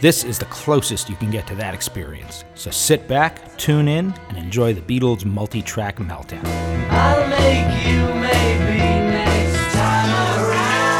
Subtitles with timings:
[0.00, 2.46] This is the closest you can get to that experience.
[2.54, 6.42] So sit back, tune in, and enjoy the Beatles multi track meltdown.
[6.88, 8.78] I'll make you maybe
[9.10, 10.08] next time
[10.40, 10.90] around.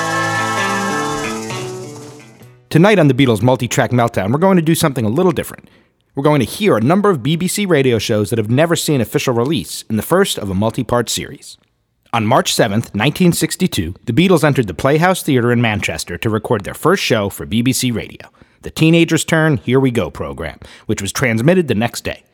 [2.69, 5.71] Tonight on the Beatles multi track meltdown, we're going to do something a little different.
[6.15, 9.33] We're going to hear a number of BBC radio shows that have never seen official
[9.33, 11.57] release in the first of a multi part series.
[12.13, 16.75] On March 7th, 1962, the Beatles entered the Playhouse Theatre in Manchester to record their
[16.75, 18.29] first show for BBC Radio
[18.63, 22.25] the Teenager's Turn, Here We Go program, which was transmitted the next day.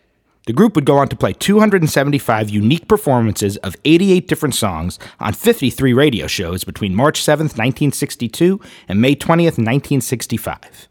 [0.47, 5.33] The group would go on to play 275 unique performances of 88 different songs on
[5.33, 10.89] 53 radio shows between March 7, 1962 and May 20, 1965.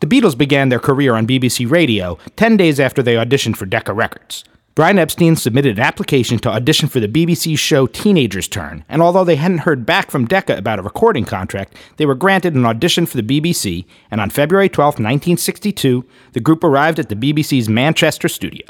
[0.00, 3.92] The Beatles began their career on BBC Radio 10 days after they auditioned for Decca
[3.92, 4.44] Records.
[4.76, 9.24] Brian Epstein submitted an application to audition for the BBC show Teenager's Turn, and although
[9.24, 13.06] they hadn't heard back from Decca about a recording contract, they were granted an audition
[13.06, 16.04] for the BBC, and on February 12, 1962,
[16.34, 18.66] the group arrived at the BBC's Manchester studio.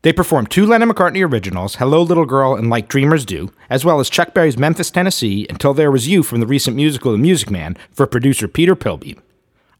[0.00, 4.00] They performed two Lennon McCartney originals, Hello Little Girl and Like Dreamers Do, as well
[4.00, 7.50] as Chuck Berry's Memphis, Tennessee, Until There Was You from the recent musical The Music
[7.50, 9.20] Man for producer Peter Pilbeam.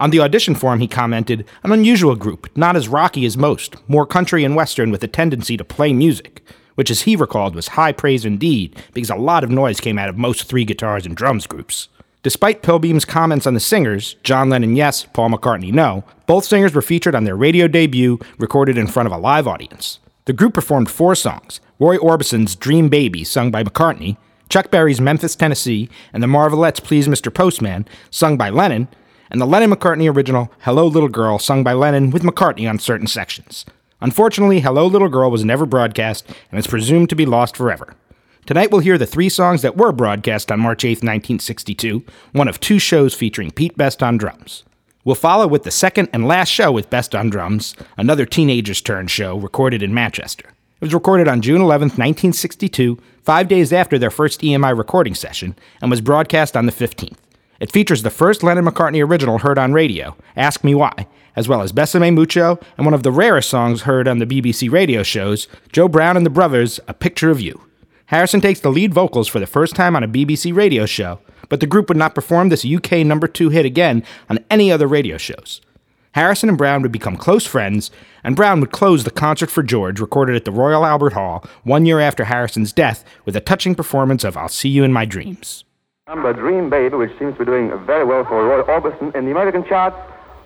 [0.00, 4.06] On the audition form, he commented, An unusual group, not as rocky as most, more
[4.06, 6.42] country and western with a tendency to play music,
[6.74, 10.08] which, as he recalled, was high praise indeed, because a lot of noise came out
[10.08, 11.89] of most three guitars and drums groups.
[12.22, 16.80] Despite Pilbeam's comments on the singers, John Lennon yes, Paul McCartney no, both singers were
[16.80, 19.98] featured on their radio debut, recorded in front of a live audience.
[20.24, 24.16] The group performed four songs Roy Orbison's Dream Baby, sung by McCartney,
[24.48, 27.33] Chuck Berry's Memphis, Tennessee, and the Marvelettes' Please Mr.
[27.33, 28.89] Postman, sung by Lennon,
[29.30, 33.07] and the Lennon McCartney original Hello Little Girl, sung by Lennon with McCartney on certain
[33.07, 33.64] sections.
[34.01, 37.95] Unfortunately, Hello Little Girl was never broadcast and is presumed to be lost forever.
[38.46, 42.58] Tonight we'll hear the three songs that were broadcast on March 8, 1962, one of
[42.58, 44.64] two shows featuring Pete Best on drums.
[45.05, 49.07] We'll follow with the second and last show with Best on drums, another Teenager's Turn
[49.07, 50.46] show recorded in Manchester.
[50.48, 55.55] It was recorded on June 11, 1962, five days after their first EMI recording session,
[55.83, 57.17] and was broadcast on the 15th.
[57.60, 61.06] It features the first Lennon McCartney original heard on radio, Ask Me Why,
[61.36, 64.70] as well as Besame Mucho and one of the rarest songs heard on the BBC
[64.70, 67.60] radio shows, Joe Brown and the Brothers, A Picture of You.
[68.06, 71.60] Harrison takes the lead vocals for the first time on a BBC radio show, but
[71.60, 75.18] the group would not perform this UK number two hit again on any other radio
[75.18, 75.60] shows.
[76.12, 77.90] Harrison and Brown would become close friends,
[78.24, 81.84] and Brown would close the Concert for George recorded at the Royal Albert Hall one
[81.84, 85.64] year after Harrison's death with a touching performance of I'll See You in My Dreams.
[86.10, 89.30] Number Dream Baby, which seems to be doing very well for Roy Orbison in the
[89.30, 89.96] American charts,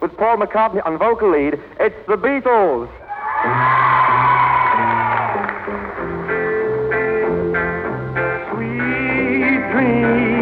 [0.03, 1.59] with Paul McCartney on vocal lead.
[1.81, 2.87] It's the Beatles.
[8.53, 10.34] Sweet dream,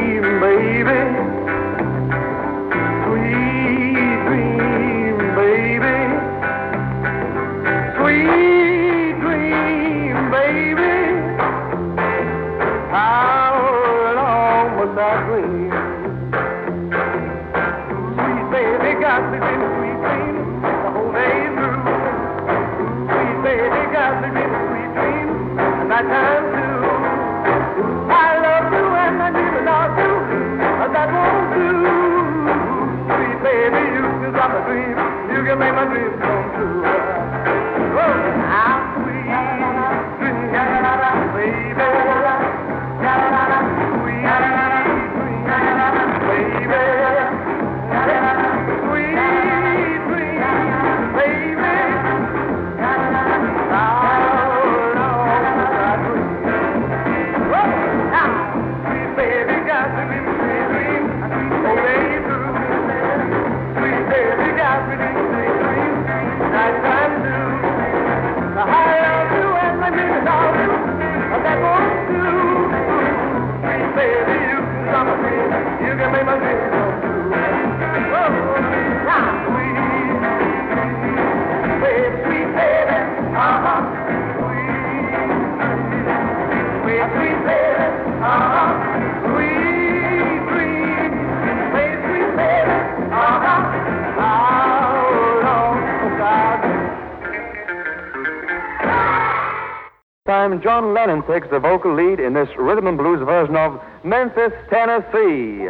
[100.52, 104.52] time John Lennon takes the vocal lead in this rhythm and blues version of Memphis,
[104.68, 105.68] Tennessee.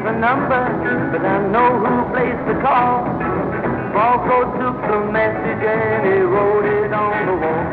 [0.00, 3.04] leave a number, but I know who placed the call.
[3.92, 7.64] Falco took the message and he wrote it on the wall.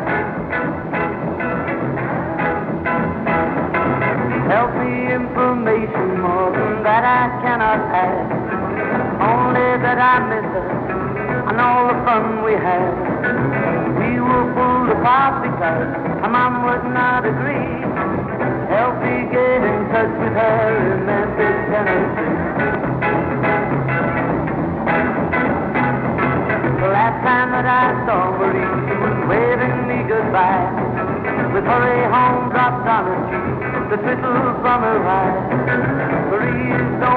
[4.51, 8.31] Help me, information more than that I cannot ask.
[9.21, 10.67] Only that I miss her
[11.49, 12.91] and all the fun we had.
[13.99, 15.87] We were full of because
[16.21, 17.31] my mom was not a
[31.67, 33.51] Hurry home, drop down the tree,
[33.91, 35.35] the twiddle from her eyes.
[36.31, 37.16] Please don't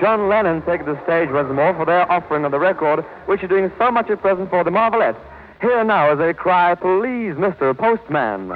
[0.00, 3.48] John Lennon take the stage once more for their offering of the record, which is
[3.48, 5.16] doing so much at present for the marvelous.
[5.60, 7.76] Here now is a cry, Please, Mr.
[7.76, 8.52] Postman.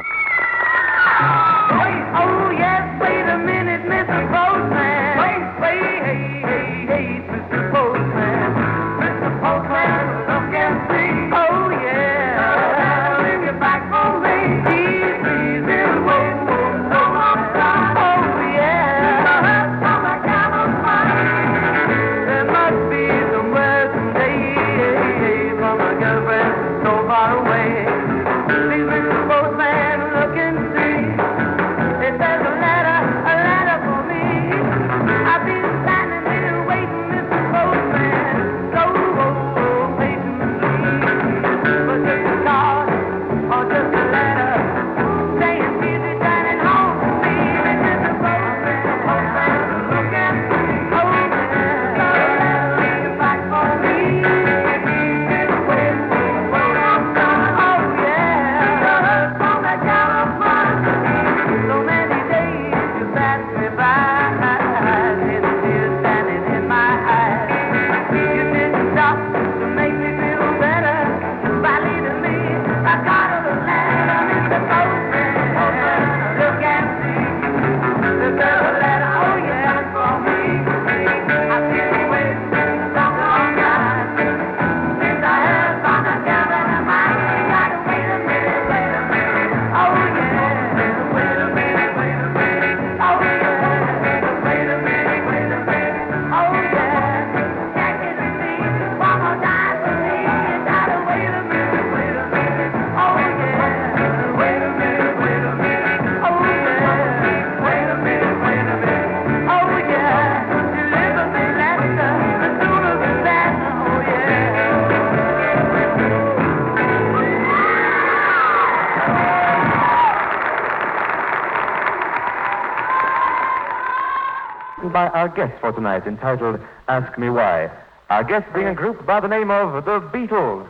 [125.20, 126.58] our guest for tonight, entitled
[126.89, 127.70] Ask Me Why.
[128.08, 130.67] Our guest being a group by the name of The Beatles.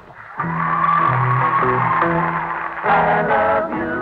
[2.82, 3.94] I love you.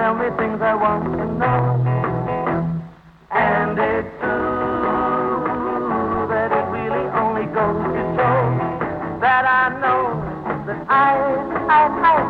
[0.00, 1.84] Tell me things I want to know.
[3.30, 5.44] And it's true
[6.32, 8.40] that it really only goes to show
[9.20, 10.16] that I know
[10.64, 11.12] that I,
[11.68, 12.23] I, I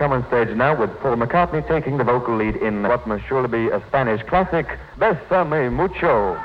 [0.00, 3.48] come on stage now with Paul McCartney taking the vocal lead in what must surely
[3.48, 4.66] be a Spanish classic,
[4.96, 6.42] Besame Mucho.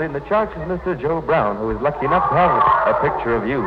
[0.00, 1.00] in the church is Mr.
[1.00, 2.50] Joe Brown, who is lucky enough to have
[2.86, 3.62] a picture of you,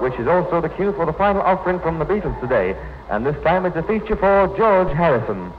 [0.00, 2.76] which is also the cue for the final offering from the Beatles today,
[3.10, 5.52] and this time it's a feature for George Harrison.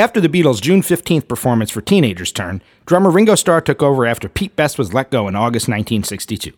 [0.00, 4.30] After the Beatles' June 15th performance for Teenager's Turn, drummer Ringo Starr took over after
[4.30, 6.54] Pete Best was let go in August 1962.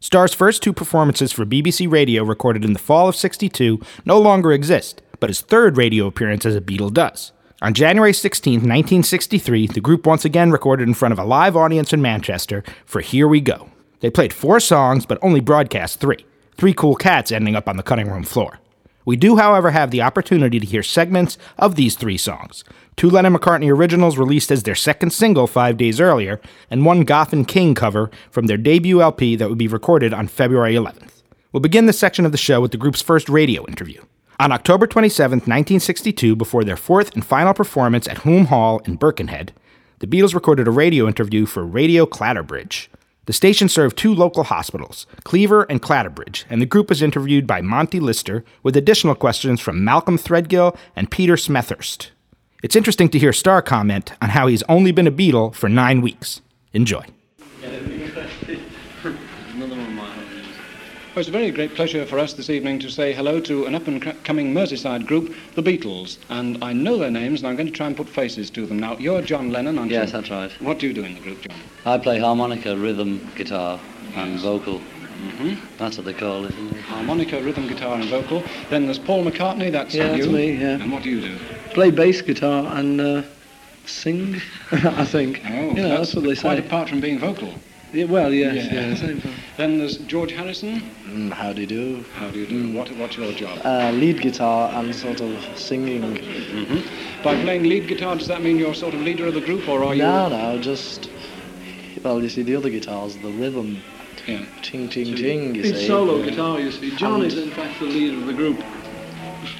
[0.00, 4.50] Starr's first two performances for BBC Radio, recorded in the fall of 62, no longer
[4.50, 7.32] exist, but his third radio appearance as a Beatle does.
[7.60, 11.92] On January 16, 1963, the group once again recorded in front of a live audience
[11.92, 13.68] in Manchester for Here We Go.
[14.00, 16.24] They played four songs, but only broadcast three.
[16.56, 18.58] Three cool cats ending up on the cutting room floor.
[19.06, 22.62] We do, however, have the opportunity to hear segments of these three songs
[22.96, 26.40] two Lennon McCartney originals released as their second single five days earlier,
[26.70, 30.74] and one and King cover from their debut LP that would be recorded on February
[30.74, 31.22] 11th.
[31.52, 34.02] We'll begin this section of the show with the group's first radio interview.
[34.40, 39.52] On October 27, 1962, before their fourth and final performance at Hulme Hall in Birkenhead,
[40.00, 42.88] the Beatles recorded a radio interview for Radio Clatterbridge.
[43.26, 47.60] The station served two local hospitals, Cleaver and Clatterbridge, and the group was interviewed by
[47.60, 52.10] Monty Lister with additional questions from Malcolm Threadgill and Peter Smethurst.
[52.62, 56.02] It's interesting to hear Starr comment on how he's only been a Beatle for nine
[56.02, 56.40] weeks.
[56.72, 57.04] Enjoy.
[61.16, 63.74] Well, it's a very great pleasure for us this evening to say hello to an
[63.74, 66.18] up and coming Merseyside group, the Beatles.
[66.28, 68.78] And I know their names, and I'm going to try and put faces to them.
[68.78, 70.12] Now, you're John Lennon, aren't Yes, you?
[70.12, 70.52] that's right.
[70.60, 71.56] What do you do in the group, John?
[71.86, 73.80] I play harmonica, rhythm, guitar,
[74.14, 74.42] and Yes.
[74.42, 74.80] vocal.
[74.80, 76.82] hmm That's what they call it, isn't it?
[76.82, 78.44] Harmonica, rhythm, guitar, and vocal.
[78.68, 80.24] Then there's Paul McCartney, that's Yeah, you.
[80.24, 80.72] that's me, yeah.
[80.82, 81.38] And what do you do?
[81.70, 83.22] play bass guitar and uh,
[83.86, 84.38] sing,
[84.70, 85.40] I think.
[85.46, 86.66] Oh, you know, that's, what they quite say.
[86.66, 87.54] apart from being vocal.
[87.96, 88.88] Yeah, well, yes, Yeah.
[88.88, 88.94] yeah.
[88.94, 89.32] same thing.
[89.56, 90.82] Then there's George Harrison.
[91.08, 92.04] Mm, how do you do?
[92.16, 92.72] How do you do?
[92.76, 93.58] What, what's your job?
[93.64, 96.02] Uh, lead guitar and sort of singing.
[96.02, 96.80] hmm
[97.24, 99.82] By playing lead guitar, does that mean you're sort of leader of the group, or
[99.82, 100.02] are you?
[100.02, 101.08] No, no, just.
[102.02, 103.78] Well, you see, the other guitars, the rhythm,
[104.26, 104.44] Yeah.
[104.60, 105.54] ting, ting, ting.
[105.54, 105.86] You It's see.
[105.86, 106.94] solo guitar, you see.
[106.96, 108.62] John And- is in fact the leader of the group.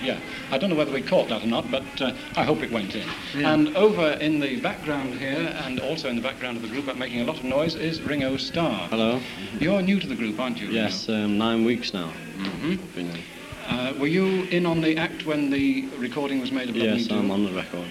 [0.05, 0.18] Yeah,
[0.50, 2.94] I don't know whether we caught that or not, but uh, I hope it went
[2.94, 3.09] in.
[3.35, 3.52] Yeah.
[3.52, 6.96] And over in the background here, and also in the background of the group, but
[6.96, 8.88] making a lot of noise, is Ringo Starr.
[8.88, 9.20] Hello.
[9.59, 10.68] You're new to the group, aren't you?
[10.68, 12.09] Yes, um, nine weeks now.
[12.09, 13.22] hmm Been in.
[13.68, 17.07] Uh, were you in on the act when the recording was made of Love Yes,
[17.09, 17.18] Do?
[17.18, 17.87] I'm on the record.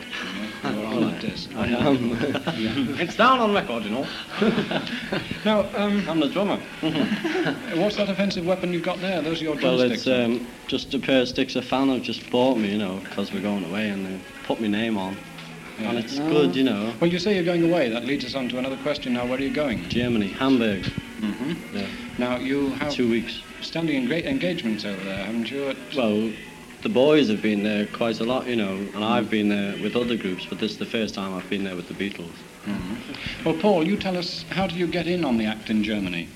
[0.64, 1.50] Yeah, you're on that disc.
[1.56, 2.12] I am.
[3.00, 4.08] it's down on record, you know.
[5.44, 6.58] Now, um, I'm the drummer.
[7.76, 9.22] what's that offensive weapon you've got there?
[9.22, 10.06] Those are your drumsticks.
[10.06, 10.42] Well, drumsticks.
[10.42, 13.00] it's um, just a pair of sticks a fan have just bought me, you know,
[13.04, 15.16] because we're going away, and they put my name on.
[15.80, 15.90] Yeah.
[15.90, 16.94] And it's good, you know.
[17.02, 17.90] Well, you say you're going away.
[17.90, 19.26] That leads us on to another question now.
[19.26, 19.80] Where are you going?
[19.80, 20.32] Hamburg.
[20.32, 20.86] Hamburg.
[20.86, 21.88] hmm Yeah.
[22.18, 23.42] Now, you have Two weeks.
[23.65, 25.69] Standing enga- engagements over there, haven't you?
[25.69, 26.32] At, Well,
[26.84, 29.95] the boys have been there quite a lot, you know, and I've been there with
[29.95, 32.32] other groups, but this is the first time I've been there with the Beatles.
[33.43, 36.30] Well, Paul, you tell us, how did you get in on the act in Germany?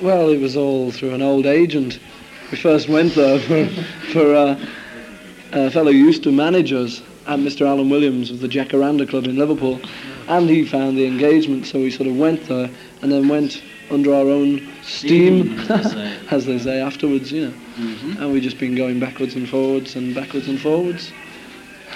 [0.00, 1.98] Well, it was all through an old agent.
[2.50, 3.66] We first went there for,
[4.12, 4.66] for uh,
[5.52, 7.66] a fellow who used to manage us and Mr.
[7.66, 9.80] Alan Williams of the Jacaranda Club in Liverpool,
[10.28, 12.70] and he found the engagement, so we sort of went there
[13.02, 16.18] and then went under our own steam, Steam, as they say.
[16.30, 17.54] as they say afterwards, you know.
[17.76, 18.22] Mm-hmm.
[18.22, 21.12] And we've just been going backwards and forwards and backwards and forwards.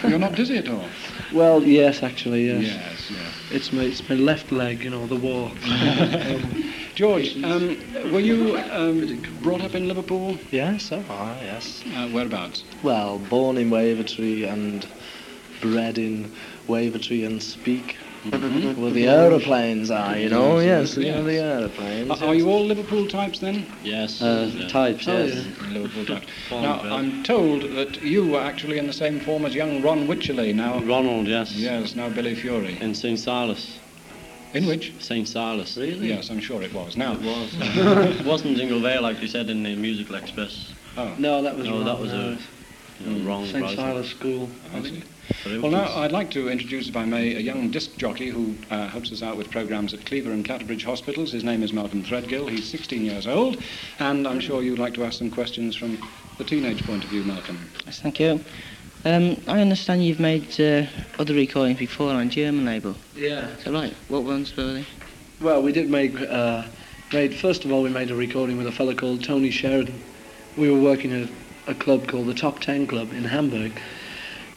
[0.02, 0.84] You're not dizzy at all?
[1.30, 2.62] Well, yes, actually, yes.
[2.62, 3.34] Yes, yes.
[3.50, 5.52] It's my it's my left leg, you know, the war.
[6.94, 7.76] George, um,
[8.10, 10.38] were you um, brought up in Liverpool?
[10.50, 11.84] Yes, so far, yes.
[11.94, 12.64] Uh, whereabouts?
[12.82, 14.86] Well, born in Wavertree and
[15.60, 16.32] bred in
[16.66, 17.98] Wavertree and speak
[18.30, 20.58] Well, the aeroplanes are, you know.
[20.58, 21.42] Yes, you know, the Yes.
[21.42, 22.10] aeroplanes.
[22.10, 23.66] Are, are you all Liverpool types then?
[23.82, 24.20] Yes.
[24.20, 24.68] Uh, yeah.
[24.68, 25.46] types, Oh, yes.
[25.72, 26.26] Liverpool types.
[26.50, 26.92] Now, of.
[26.92, 30.80] I'm told that you were actually in the same form as young Ron Wycherley, now,
[30.80, 31.52] Ronald, yes.
[31.52, 32.78] yes, now Billy Fury.
[32.80, 33.18] In St.
[33.18, 33.78] Silas.
[34.54, 34.92] In which?
[35.00, 35.26] St.
[35.28, 35.76] Silas.
[35.76, 36.08] Really?
[36.08, 36.96] Yes, I'm sure it was.
[36.96, 37.50] Now, It was.
[38.20, 40.72] it wasn't Jingle Vale like you said in the Musical Express.
[40.96, 41.84] oh, No, that was No, wrong.
[41.84, 42.38] that was a
[43.00, 43.70] you know, wrong St.
[43.76, 44.50] Silas School.
[44.74, 44.90] I see.
[44.90, 45.04] But it
[45.46, 48.88] Well, now I'd like to introduce, if I may, a young disc jockey who uh,
[48.88, 51.32] helps us out with programs at Cleaver and Clatterbridge Hospitals.
[51.32, 52.50] His name is Malcolm Threadgill.
[52.50, 53.62] He's 16 years old,
[53.98, 55.98] and I'm sure you'd like to ask some questions from
[56.38, 57.58] the teenage point of view, Malcolm.
[57.86, 58.44] Yes, thank you.
[59.04, 60.86] Um, I understand you've made uh,
[61.18, 62.96] other recordings before on German label.
[63.14, 63.48] Yeah.
[63.50, 63.94] Is that right?
[64.08, 64.86] What ones were they?
[65.40, 66.64] Well, we did make, uh,
[67.12, 70.02] made, first of all, we made a recording with a fellow called Tony Sheridan.
[70.56, 71.28] We were working at
[71.68, 73.72] a club called the Top Ten Club in Hamburg.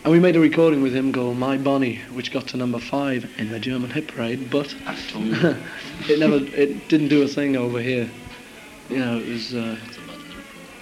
[0.04, 3.32] And we made a recording with him called My Bonnie, which got to number five
[3.38, 8.10] in the German hit parade, but it never, it didn't do a thing over here.
[8.90, 9.78] You know, it was, uh,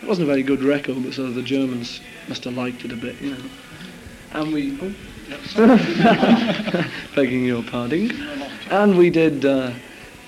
[0.01, 2.95] it wasn't a very good record, but of the Germans must have liked it a
[2.95, 3.43] bit, you know.
[4.31, 4.95] And we, oh,
[7.13, 8.11] begging your pardon.
[8.71, 9.73] And we did uh,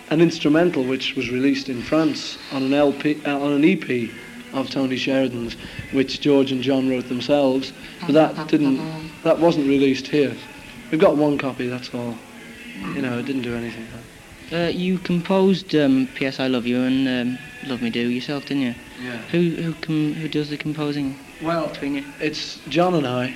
[0.10, 4.12] an instrumental which was released in France on an LP, uh, on an EP
[4.54, 5.56] of Tony Sheridan's,
[5.92, 7.74] which George and John wrote themselves.
[8.02, 8.80] But that didn't,
[9.24, 10.36] that wasn't released here.
[10.92, 11.68] We've got one copy.
[11.68, 12.16] That's all.
[12.96, 13.88] You know, it didn't do anything.
[14.52, 16.40] Uh, you composed um, P.S.
[16.40, 18.76] I Love You and um, Love Me Do yourself, didn't you?
[19.02, 19.18] Yeah.
[19.32, 22.04] Who who com- who does the composing Well, between you?
[22.20, 23.34] it's John and I.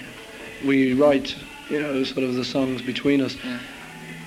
[0.65, 1.35] We write,
[1.69, 3.37] you know, sort of the songs between us.
[3.45, 3.59] Yeah.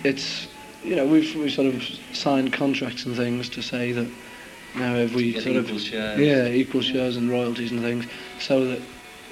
[0.05, 0.47] It's,
[0.83, 1.83] you know, we've we sort of
[2.15, 4.09] signed contracts and things to say that,
[4.79, 8.07] you know, if we sort of yeah equal shares and royalties and things,
[8.39, 8.83] so that,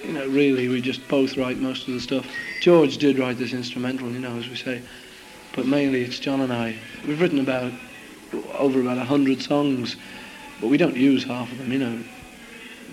[0.05, 2.27] you know, really we just both write most of the stuff.
[2.61, 4.83] George did write this instrumental, you know, as we say,
[5.55, 6.77] but mainly it's John and I.
[7.07, 7.73] We've written about
[8.55, 9.97] over about a hundred songs,
[10.61, 11.99] but we don't use half of them, you know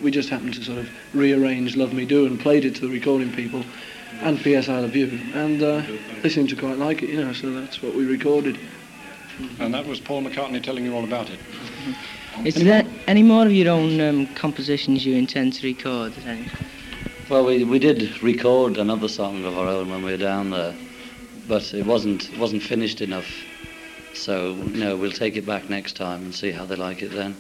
[0.02, 2.90] we just happened to sort of rearrange Love Me Do and played it to the
[2.90, 3.64] recording people
[4.22, 4.70] and P.S.
[4.70, 5.20] I Love You.
[5.34, 5.84] And uh,
[6.22, 8.60] they seemed to quite like it, you know, so that's what we recorded.
[9.60, 11.40] And that was Paul McCartney telling you all about it.
[12.42, 16.14] Is there any more of your own um, compositions you intend to record?
[16.26, 16.46] Any?
[17.30, 20.76] Well, we, we did record another song of our own when we were down there,
[21.48, 23.32] but it wasn't it wasn't finished enough.
[24.14, 27.36] So no, we'll take it back next time and see how they like it then.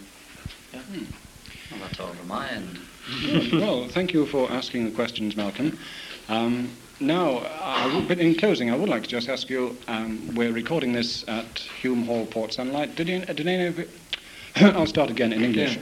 [0.73, 2.79] Well, that's all from my end.
[3.51, 5.77] Well, thank you for asking the questions, Malcolm.
[6.29, 6.69] Um,
[7.01, 10.53] now, I would, but in closing, I would like to just ask you, um, we're
[10.53, 12.95] recording this at Hume Hall, Port Sunlight.
[12.95, 13.89] Did, you, did any of you...
[14.55, 15.79] I'll start again in English.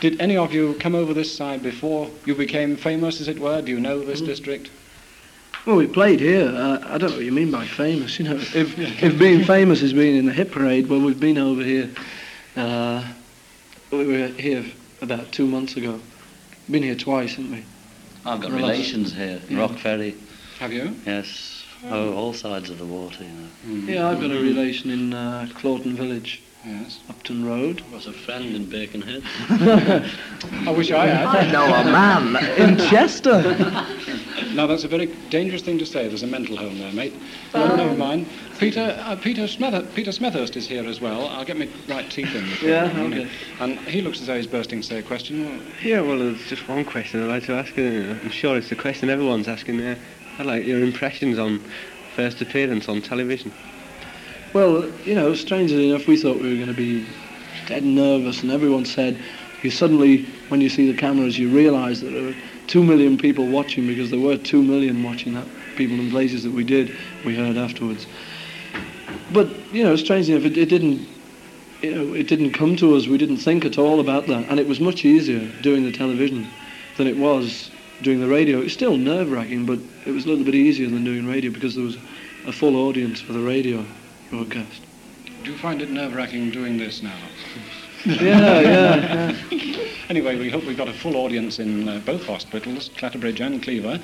[0.00, 3.62] Did any of you come over this side before you became famous, as it were?
[3.62, 4.70] Do you know this district?
[5.64, 6.48] Well, we played here.
[6.48, 8.36] Uh, I don't know what you mean by famous, you know.
[8.36, 11.90] If, if being famous is being in the hit parade, well, we've been over here.
[12.56, 13.06] Uh,
[13.92, 14.64] we were here
[15.00, 16.00] about two months ago.
[16.68, 17.64] Been here twice, haven't we?
[18.26, 19.58] I've got relations here, yeah.
[19.58, 20.16] Rock Ferry.
[20.58, 20.94] Have you?
[21.06, 23.48] Yes, oh, all sides of the water, you know.
[23.66, 23.88] Mm.
[23.88, 26.98] Yeah, I've got a relation in uh, Clawton Village, Yes.
[27.08, 27.80] Upton Road.
[27.92, 29.22] was a friend in Birkenhead.
[30.66, 31.26] I wish I had.
[31.26, 33.84] I know a man in Chester.
[34.54, 36.08] Now, that's a very dangerous thing to say.
[36.08, 37.12] There's a mental home there, mate.
[37.54, 38.26] No, never mind.
[38.58, 41.28] Peter, uh, Peter, Smeth- Peter Smethurst is here as well.
[41.28, 42.44] I'll get my right teeth in.
[42.44, 43.28] before- Yeah, okay.
[43.60, 45.62] And he looks as though he's bursting to say a question.
[45.82, 47.76] Yeah, well, there's just one question I'd like to ask.
[47.76, 48.18] you.
[48.22, 49.98] I'm sure it's the question everyone's asking there.
[50.38, 51.60] I'd like your impressions on
[52.16, 53.52] first appearance on television.
[54.54, 57.06] Well, you know, strangely enough, we thought we were going to be
[57.66, 59.20] dead nervous, and everyone said,
[59.62, 62.34] you suddenly, when you see the cameras, you realise that there are
[62.66, 66.52] two million people watching because there were two million watching that, people in places that
[66.52, 68.06] we did, we heard afterwards.
[69.32, 71.06] But, you know, strangely enough, it, it didn't,
[71.82, 73.06] you know, it didn't come to us.
[73.06, 76.50] We didn't think at all about that, and it was much easier doing the television
[76.96, 78.60] than it was doing the radio.
[78.60, 81.74] It was still nerve-wracking, but it was a little bit easier than doing radio because
[81.74, 81.98] there was
[82.46, 83.84] a full audience for the radio
[84.30, 84.82] broadcast.
[85.44, 87.16] Do you find it nerve-wracking doing this now?
[88.04, 89.84] yeah, yeah, yeah.
[90.08, 94.00] Anyway, we hope we've got a full audience in uh, both hospitals, Clatterbridge and Cleaver.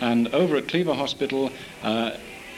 [0.00, 1.52] And over at Cleaver Hospital,
[1.84, 2.16] uh,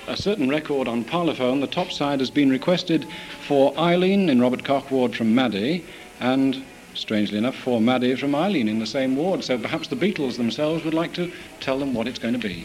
[0.08, 3.06] a certain record on parlophone, the top side has been requested
[3.46, 5.84] for Eileen in Robert Koch ward from Maddie,
[6.20, 9.44] and strangely enough, for Maddie from Eileen in the same ward.
[9.44, 12.64] So perhaps the Beatles themselves would like to tell them what it's going to be.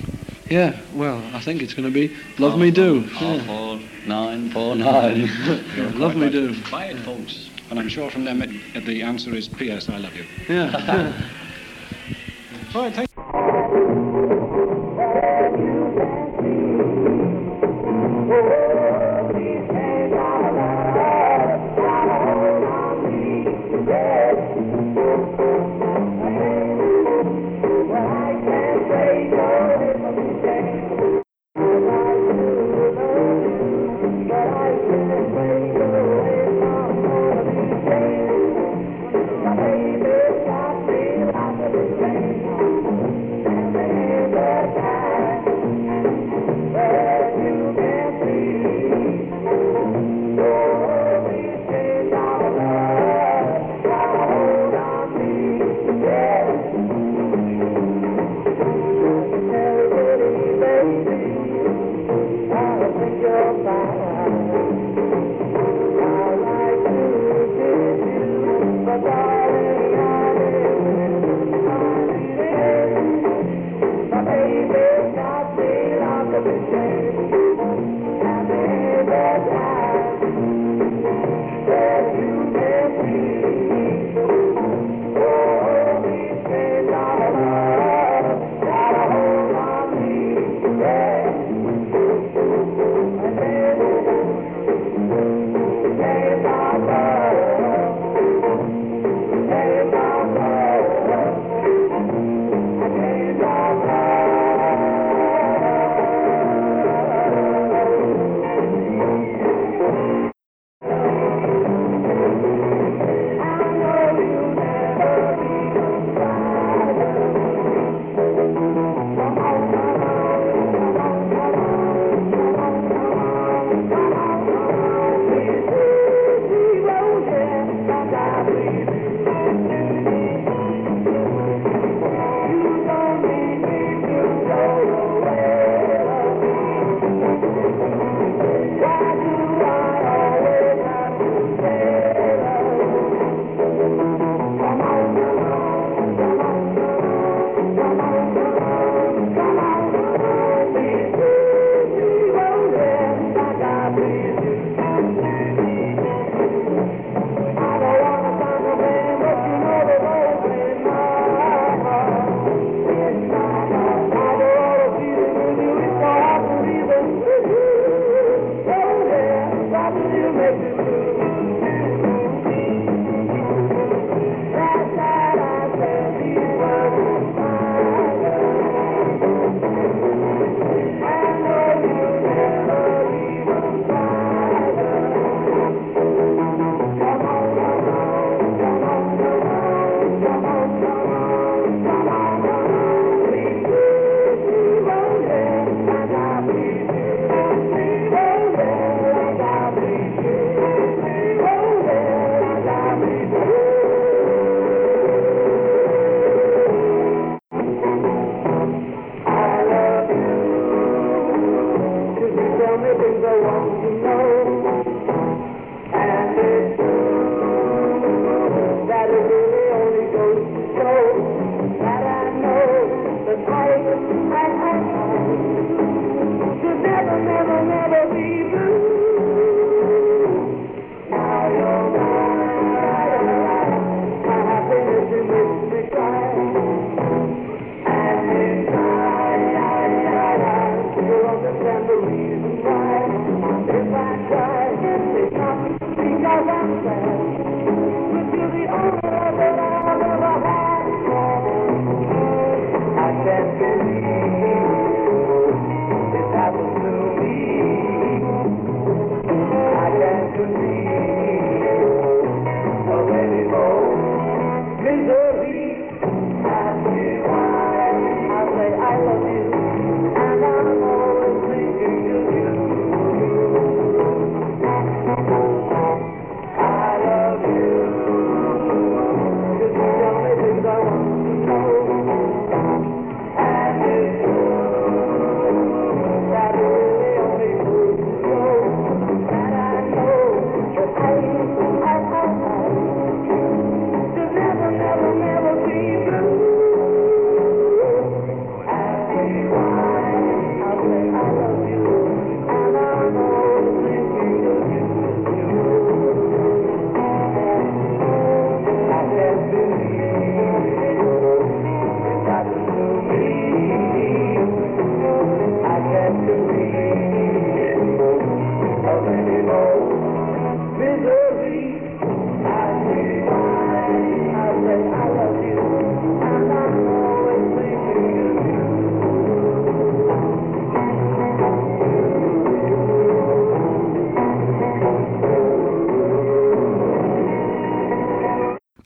[0.51, 3.09] Yeah, well, I think it's going to be Love Me Do.
[3.21, 3.45] All Yeah.
[3.45, 5.29] four, nine, four, nine.
[5.97, 6.53] Love Me Do.
[6.69, 7.49] Buy it, folks.
[7.69, 9.87] And I'm sure from them it, the answer is P.S.
[9.87, 10.25] I love you.
[10.49, 11.13] Yeah.
[12.75, 13.09] All right, thank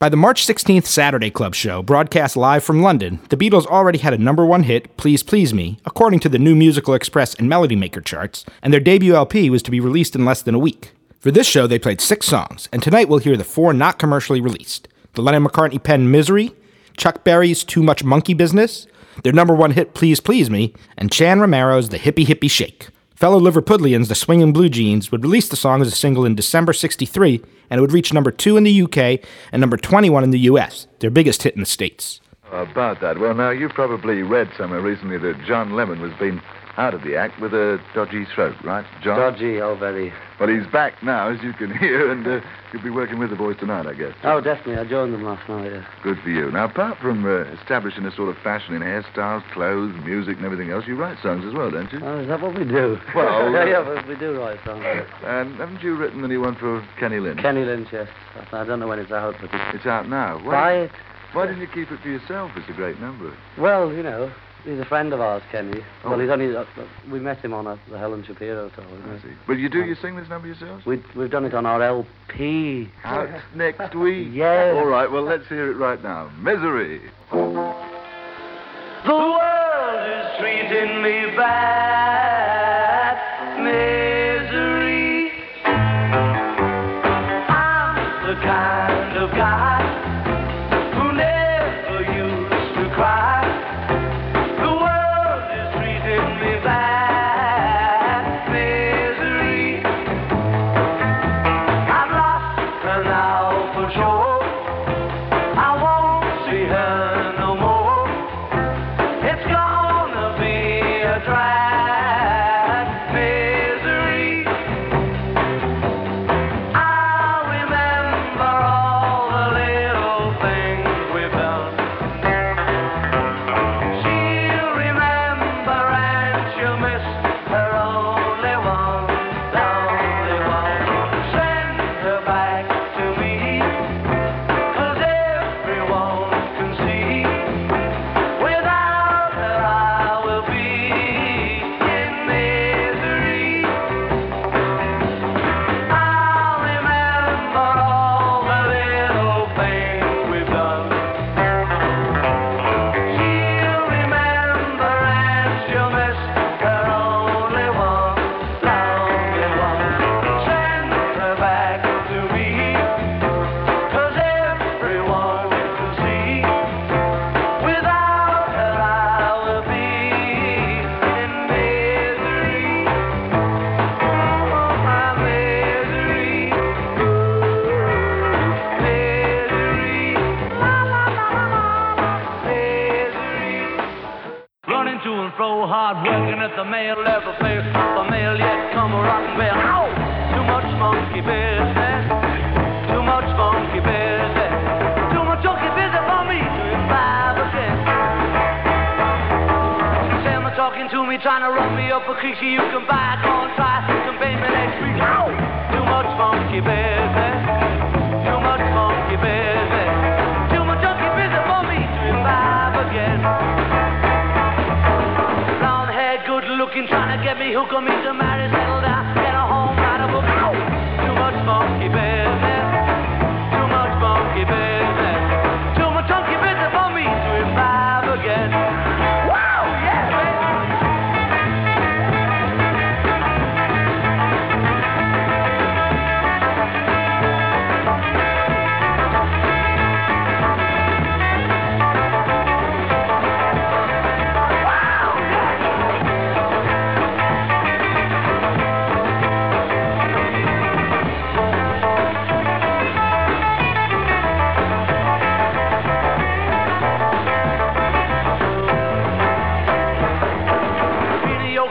[0.05, 4.13] By the March 16th Saturday Club show, broadcast live from London, the Beatles already had
[4.13, 7.75] a number one hit, Please Please Me, according to the New Musical Express and Melody
[7.75, 10.91] Maker charts, and their debut LP was to be released in less than a week.
[11.17, 14.41] For this show, they played six songs, and tonight we'll hear the four not commercially
[14.41, 16.51] released the Lennon McCartney pen Misery,
[16.97, 18.85] Chuck Berry's Too Much Monkey Business,
[19.23, 22.89] their number one hit Please Please Me, and Chan Romero's The Hippie Hippie Shake.
[23.15, 26.73] Fellow Liverpudlians, the Swingin' Blue Jeans, would release the song as a single in December
[26.73, 30.39] 63, and it would reach number 2 in the UK and number 21 in the
[30.39, 32.19] US, their biggest hit in the States.
[32.51, 33.17] About that.
[33.17, 36.41] Well, now, you've probably read somewhere recently that John Lennon was being
[36.77, 39.17] out of the act with a dodgy throat, right, John?
[39.17, 40.11] Dodgy, oh, very.
[40.39, 42.41] Well, he's back now, as you can hear, and uh,
[42.73, 44.13] you'll be working with the boys tonight, I guess.
[44.23, 44.77] Oh, definitely.
[44.77, 45.85] I joined them last night, yeah.
[46.03, 46.51] Good for you.
[46.51, 50.71] Now, apart from uh, establishing a sort of fashion in hairstyles, clothes, music, and everything
[50.71, 51.99] else, you write songs as well, don't you?
[52.03, 52.99] Oh, is that what we do?
[53.15, 54.83] Well, yeah, uh, yeah, we do write songs.
[55.23, 57.39] And haven't you written any one for Kenny Lynch?
[57.41, 58.09] Kenny Lynch, yes.
[58.51, 59.75] I don't know when it's out, but it's...
[59.77, 60.39] It's out now.
[60.43, 60.91] Buy it.
[61.31, 62.51] Why didn't you keep it for yourself?
[62.55, 63.35] It's a great number.
[63.57, 64.31] Well, you know,
[64.65, 65.81] he's a friend of ours, Kenny.
[66.03, 66.09] Oh.
[66.11, 66.55] Well, he's only...
[66.55, 66.65] Uh,
[67.11, 68.85] we met him on a, the Helen Shapiro tour.
[68.89, 69.13] you know.
[69.15, 69.33] I see.
[69.47, 70.85] Well, you do you sing this number yourselves?
[70.85, 72.89] We, we've done it on our LP.
[73.03, 74.29] Out next week.
[74.33, 74.75] Yes.
[74.75, 76.29] All right, well, let's hear it right now.
[76.39, 76.99] Misery.
[77.31, 81.84] The world is treating me bad.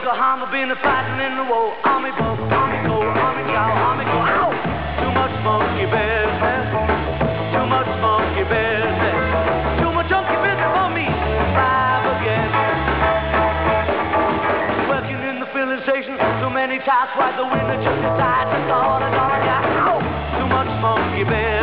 [0.05, 1.73] Yokohama, been to fighting in the war.
[1.81, 4.21] Army boat, army go, army cow, army go.
[4.21, 4.53] Ow!
[5.01, 6.69] Too much monkey business.
[7.49, 9.17] Too much monkey business.
[9.81, 12.49] Too much monkey business for me survive again.
[14.93, 17.17] Working in the filling station, too many tasks.
[17.17, 19.89] Why the winner just decides to start another guy.
[19.89, 20.05] Ow!
[20.37, 21.54] Too much monkey business.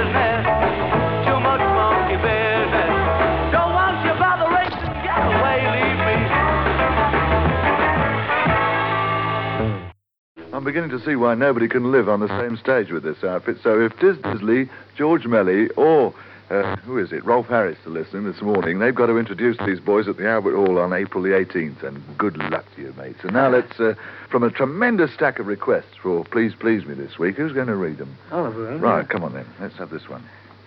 [10.63, 13.57] I'm beginning to see why nobody can live on the same stage with this outfit.
[13.65, 16.15] So if Diz Disley, George Melly, or
[16.51, 17.25] uh, who is it?
[17.25, 18.79] Rolf Harris to listening this morning.
[18.79, 22.01] They've got to introduce these boys at the Albert Hall on April the 18th, and
[22.17, 23.25] good luck to you, mates.
[23.25, 23.95] And now let's, uh,
[24.31, 27.75] from a tremendous stack of requests for Please Please Me this week, who's going to
[27.75, 28.17] read them?
[28.31, 29.47] Oliver, Right, come on then.
[29.59, 30.23] Let's have this one.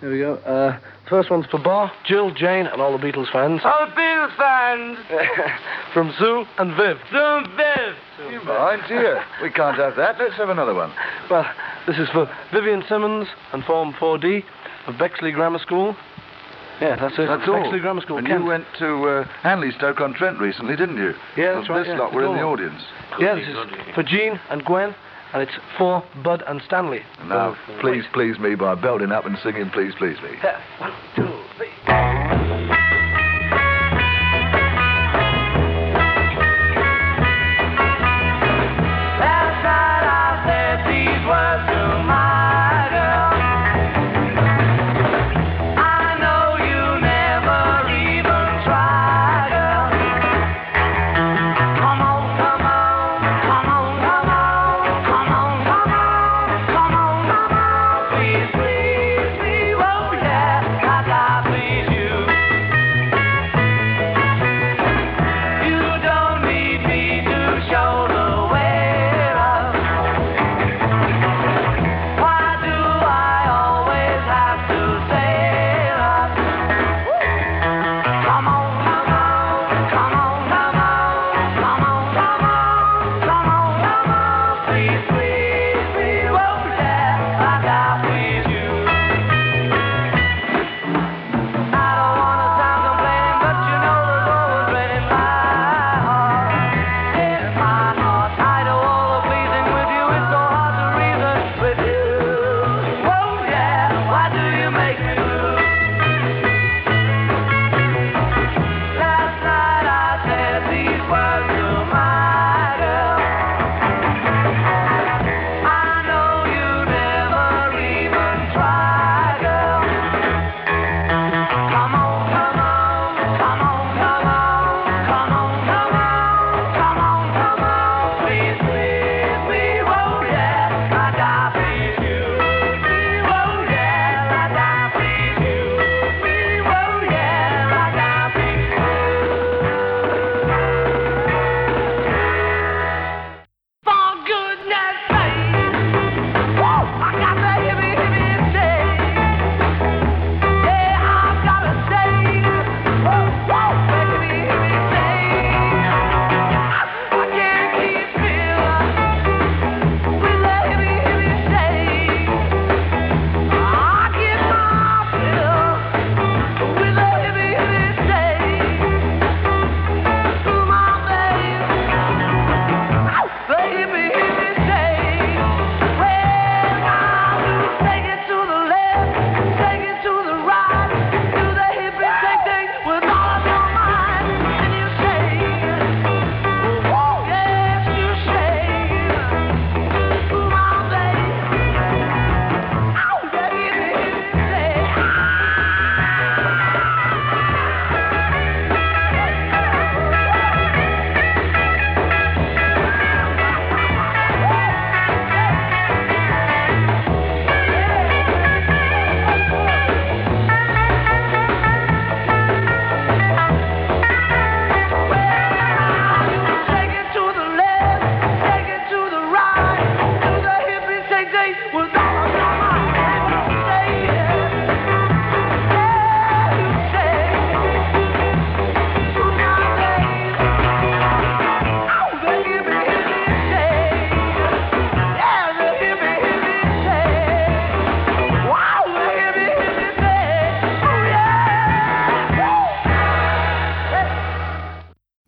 [0.06, 0.36] There we go.
[0.36, 0.78] Uh,
[1.10, 3.60] first one's for Bar, Jill, Jane, and all the Beatles fans.
[3.66, 5.00] All the Beatles fans.
[5.96, 6.98] From Sue and Viv.
[7.10, 8.32] Sue and Viv.
[8.32, 9.24] You mind, dear?
[9.42, 10.20] We can't have that.
[10.20, 10.94] Let's have another one.
[11.32, 11.44] Well,
[11.88, 14.44] this is for Vivian Simmons and Form 4D
[14.86, 15.96] of Bexley Grammar School.
[16.80, 17.26] Yeah, that's it.
[17.26, 17.64] That's all.
[17.64, 18.20] Bexley Grammar School.
[18.20, 18.42] And Kent.
[18.42, 21.16] you went to uh, Hanley Stoke on Trent recently, didn't you?
[21.36, 22.00] Yeah, that's well, right, This yeah.
[22.00, 22.52] lot were in the Cool.
[22.54, 22.84] audience.
[23.20, 23.56] Yeah, this is
[23.96, 24.94] for Jean and Gwen,
[25.36, 27.02] and it's for Bud and Stanley.
[27.26, 30.30] Now, please please me by belting up and singing Please Please Me.
[30.42, 32.05] Yeah, one, two, three.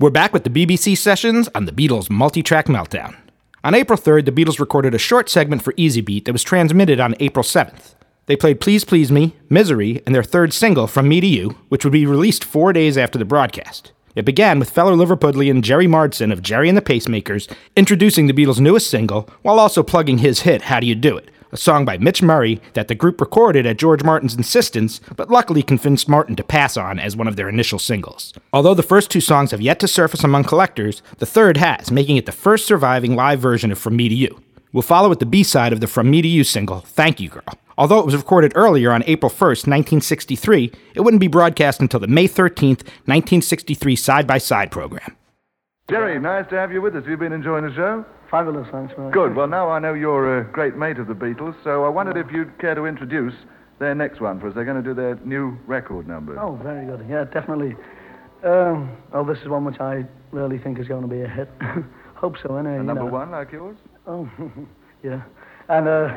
[0.07, 3.13] We're back with the BBC sessions on the Beatles multi track meltdown.
[3.65, 7.01] On April 3rd, the Beatles recorded a short segment for Easy Beat that was transmitted
[7.01, 7.93] on April 7th.
[8.25, 11.83] They played Please Please Me, Misery, and their third single, From Me to You, which
[11.83, 13.91] would be released four days after the broadcast.
[14.15, 18.61] It began with fellow Liverpudlian Gerry Marsden of Gerry and the Pacemakers introducing the Beatles'
[18.61, 21.97] newest single while also plugging his hit, How Do You Do It, a song by
[21.97, 26.43] Mitch Murray that the group recorded at George Martin's insistence, but luckily convinced Martin to
[26.43, 28.33] pass on as one of their initial singles.
[28.53, 32.17] Although the first two songs have yet to surface among collectors, the third has, making
[32.17, 34.41] it the first surviving live version of From Me to You.
[34.73, 37.29] We'll follow with the B side of the From Me to You single, Thank You
[37.29, 37.43] Girl.
[37.77, 42.07] Although it was recorded earlier on April 1st, 1963, it wouldn't be broadcast until the
[42.07, 45.15] May 13th, 1963 side by side program.
[45.89, 47.03] Gerry, nice to have you with us.
[47.03, 48.03] Have you been enjoying the show?
[48.30, 49.13] Fabulous, thanks, Mark.
[49.13, 49.36] Good.
[49.36, 52.32] Well, now I know you're a great mate of the Beatles, so I wondered if
[52.32, 53.34] you'd care to introduce
[53.80, 54.55] their next one for us.
[54.55, 56.38] They're going to do their new record number.
[56.39, 57.05] Oh, very good.
[57.09, 57.75] Yeah, definitely.
[58.43, 61.49] Um, well, this is one which I really think is going to be a hit.
[62.15, 62.78] Hope so, anyway.
[62.78, 63.11] A number know.
[63.11, 63.78] one like yours?
[64.07, 64.30] Oh,
[65.03, 65.21] yeah.
[65.69, 66.13] And, uh,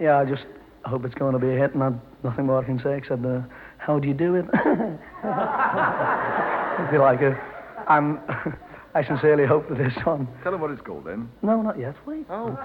[0.00, 0.44] yeah, I just
[0.84, 3.24] hope it's going to be a hit, and I've nothing more I can say except,
[3.24, 3.40] uh,
[3.78, 4.44] how do you do it?
[4.54, 4.62] if
[6.92, 7.36] you like it.
[7.88, 8.18] And
[8.98, 10.26] I sincerely hope that this one.
[10.42, 11.30] Tell them what it's called then.
[11.42, 11.94] No, not yet.
[12.04, 12.26] Wait.
[12.28, 12.58] Oh.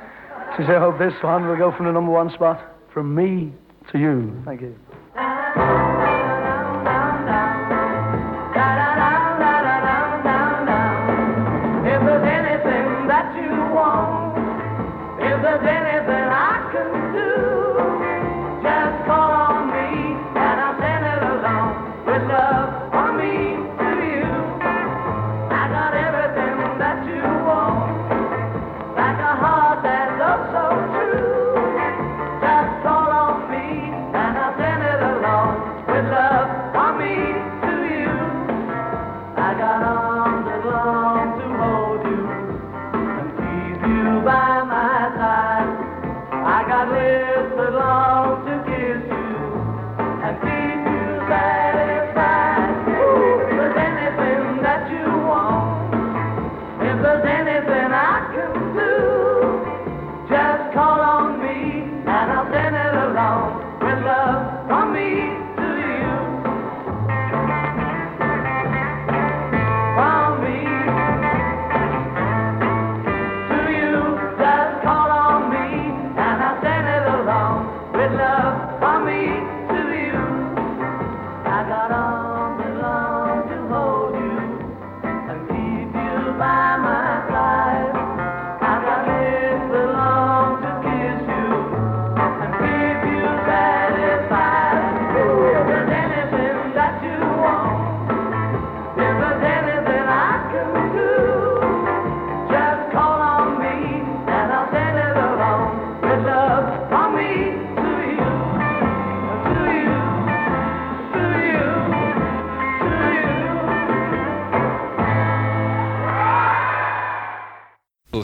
[0.58, 2.60] Sincerely hope this one will go from the number one spot
[2.92, 3.54] from me
[3.92, 4.42] to you.
[4.44, 4.76] Thank you.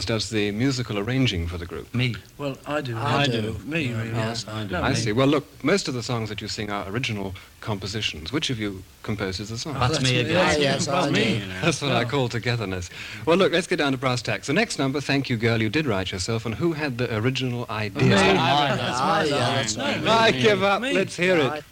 [0.04, 1.92] does the musical arranging for the group?
[1.94, 2.14] Me.
[2.38, 2.96] Well, I do.
[2.96, 3.42] I I do.
[3.42, 3.56] do.
[3.64, 4.10] Me, really.
[4.10, 4.72] Yes, I do.
[4.72, 4.94] No, I me.
[4.94, 5.12] see.
[5.12, 8.32] Well, look, most of the songs that you sing are original compositions.
[8.32, 9.74] Which of you composes the song?
[9.74, 10.36] That's me again.
[10.36, 11.34] Ah, yes, I Well, do, me.
[11.36, 11.42] you.
[11.62, 12.90] That's what I call togetherness.
[13.26, 14.46] Well, look, let's get down to brass tacks.
[14.46, 17.66] The next number, Thank You Girl, you did write yourself, and who had the original
[17.70, 18.02] idea?
[18.08, 18.14] Me.
[18.14, 19.84] I- that's my yeah, song.
[19.84, 20.08] that's No, me.
[20.10, 20.82] I give up.
[20.82, 20.92] Me.
[20.92, 21.64] Let's hear it.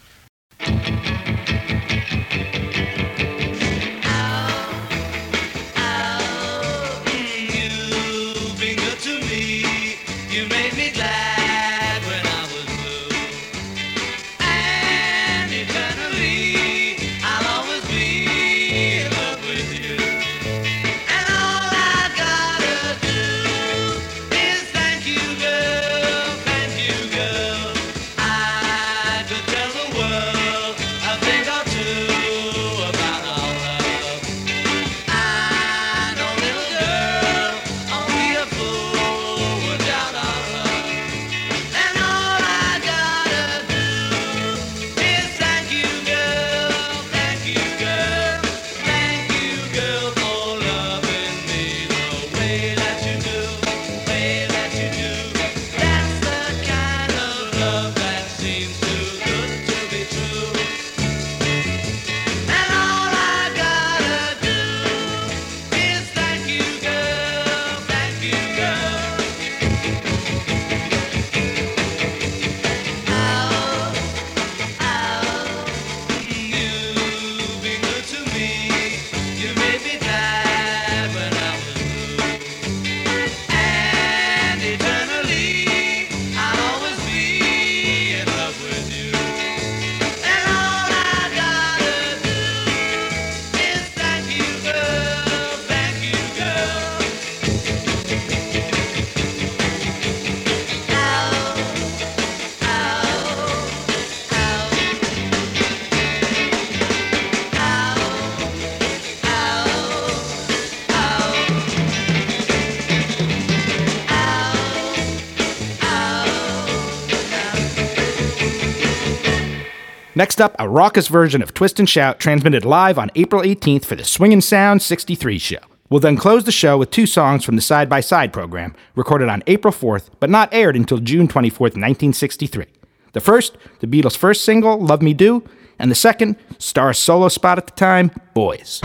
[120.19, 123.95] Next up, a raucous version of Twist and Shout transmitted live on April 18th for
[123.95, 125.59] the Swingin' Sound 63 show.
[125.89, 129.29] We'll then close the show with two songs from the Side by Side program, recorded
[129.29, 132.65] on April 4th, but not aired until June 24th, 1963.
[133.13, 135.41] The first, the Beatles' first single, Love Me Do,
[135.79, 138.81] and the second, Starr's solo spot at the time, Boys.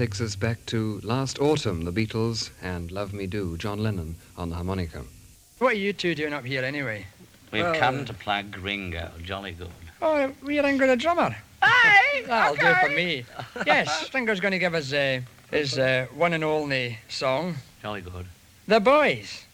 [0.00, 4.48] takes us back to last autumn, the Beatles and Love Me Do, John Lennon on
[4.48, 5.04] the harmonica.
[5.58, 7.04] What are you two doing up here anyway?
[7.52, 9.68] We've well, come uh, to plug Ringo, jolly good.
[10.00, 11.36] Oh, we're Ringo the drummer.
[11.60, 12.24] Aye!
[12.26, 12.68] That'll okay.
[12.68, 13.24] do for me.
[13.66, 15.20] Yes, Ringo's going to give us uh,
[15.50, 17.56] his uh, one and only song.
[17.82, 18.24] Jolly good.
[18.68, 19.44] The Boys.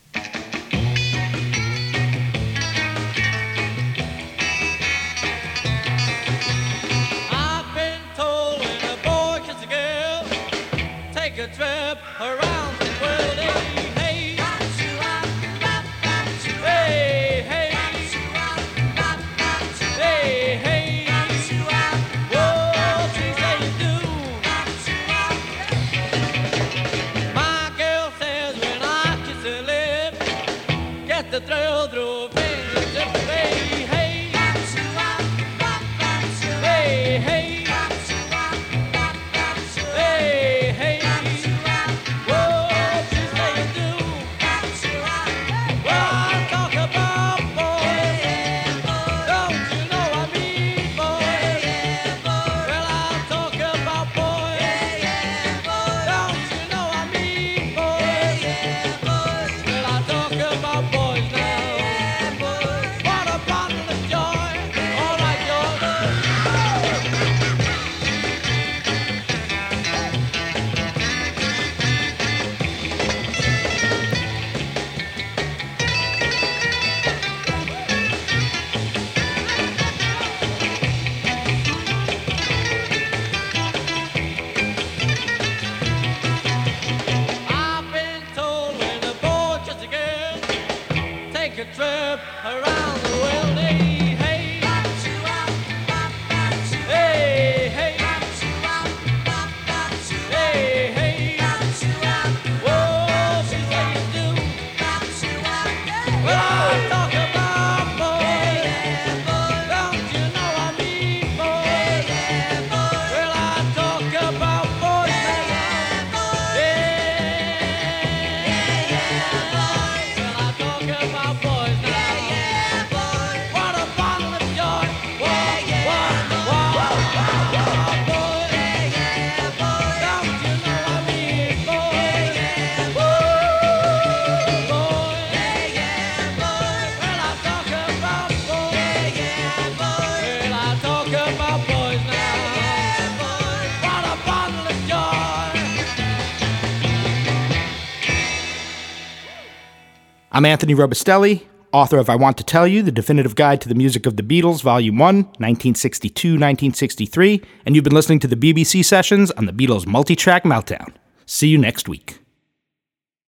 [150.37, 153.75] I'm Anthony Robustelli, author of I Want to Tell You, The Definitive Guide to the
[153.75, 158.85] Music of the Beatles, Volume 1, 1962 1963, and you've been listening to the BBC
[158.85, 160.93] sessions on the Beatles multi track meltdown.
[161.25, 162.19] See you next week.